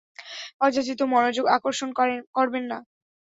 অযাচিত 0.61 0.99
মনোযোগ 1.13 1.45
আকর্ষণ 1.47 1.89
করবেন 2.35 2.63
না। 2.63 2.77